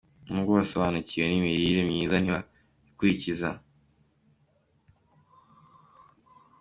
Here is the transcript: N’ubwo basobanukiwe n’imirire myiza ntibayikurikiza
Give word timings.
N’ubwo 0.29 0.51
basobanukiwe 0.59 1.25
n’imirire 1.27 1.81
myiza 1.89 2.15
ntibayikurikiza 2.19 3.49